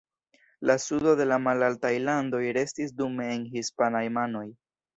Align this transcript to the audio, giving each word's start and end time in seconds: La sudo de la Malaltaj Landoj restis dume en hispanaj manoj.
La 0.69 0.79
sudo 0.83 1.11
de 1.19 1.27
la 1.31 1.37
Malaltaj 1.49 1.93
Landoj 2.07 2.41
restis 2.59 2.97
dume 3.03 3.31
en 3.37 3.47
hispanaj 3.57 4.05
manoj. 4.21 4.47